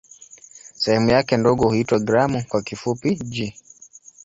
[0.75, 3.55] Sehemu yake ndogo huitwa "gramu" kwa kifupi "g".